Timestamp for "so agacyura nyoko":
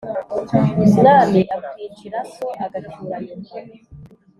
2.33-3.55